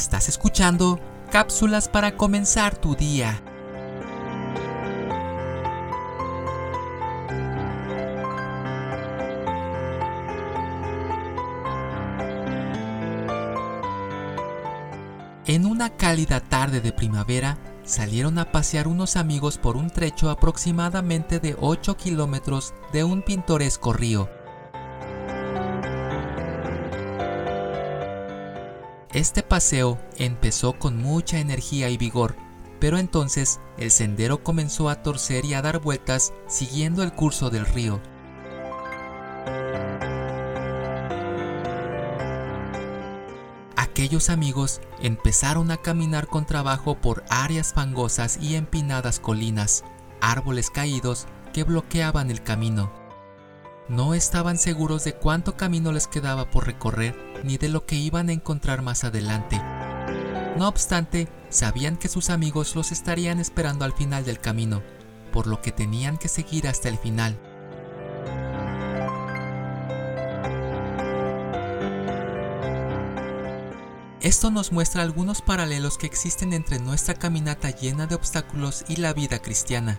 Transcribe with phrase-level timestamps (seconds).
[0.00, 0.98] Estás escuchando
[1.30, 3.42] cápsulas para comenzar tu día.
[15.44, 21.40] En una cálida tarde de primavera, salieron a pasear unos amigos por un trecho aproximadamente
[21.40, 24.39] de 8 kilómetros de un pintoresco río.
[29.12, 32.36] Este paseo empezó con mucha energía y vigor,
[32.78, 37.66] pero entonces el sendero comenzó a torcer y a dar vueltas siguiendo el curso del
[37.66, 38.00] río.
[43.74, 49.82] Aquellos amigos empezaron a caminar con trabajo por áreas fangosas y empinadas colinas,
[50.20, 52.99] árboles caídos que bloqueaban el camino.
[53.90, 58.28] No estaban seguros de cuánto camino les quedaba por recorrer ni de lo que iban
[58.28, 59.60] a encontrar más adelante.
[60.56, 64.80] No obstante, sabían que sus amigos los estarían esperando al final del camino,
[65.32, 67.36] por lo que tenían que seguir hasta el final.
[74.20, 79.12] Esto nos muestra algunos paralelos que existen entre nuestra caminata llena de obstáculos y la
[79.14, 79.98] vida cristiana.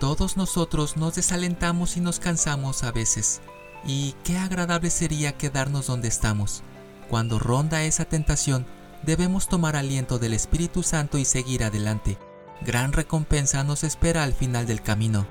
[0.00, 3.42] Todos nosotros nos desalentamos y nos cansamos a veces,
[3.84, 6.62] y qué agradable sería quedarnos donde estamos.
[7.10, 8.64] Cuando ronda esa tentación,
[9.02, 12.16] debemos tomar aliento del Espíritu Santo y seguir adelante.
[12.62, 15.26] Gran recompensa nos espera al final del camino.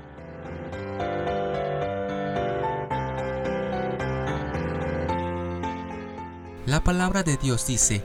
[6.64, 8.04] La palabra de Dios dice,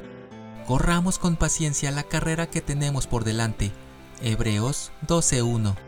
[0.65, 3.71] corramos con paciencia la carrera que tenemos por delante.
[4.19, 5.84] Hebreos 12.1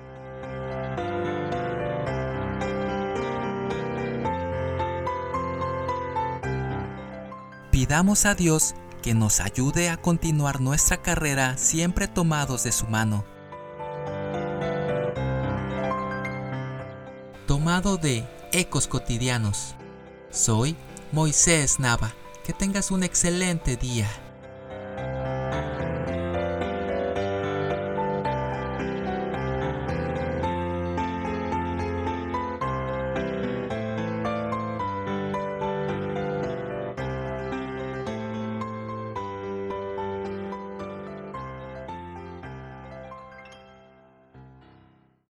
[7.88, 13.24] Pidamos a Dios que nos ayude a continuar nuestra carrera siempre tomados de su mano.
[17.48, 19.76] Tomado de Ecos Cotidianos.
[20.30, 20.76] Soy
[21.14, 22.14] Moisés Nava.
[22.44, 24.10] Que tengas un excelente día.